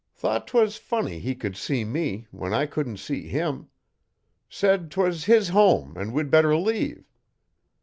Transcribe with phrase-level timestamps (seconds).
[0.15, 3.69] Thought 'twas funny he could see me when I couldn't see him.
[4.49, 7.05] Said 'twas his home an' we'd better leave.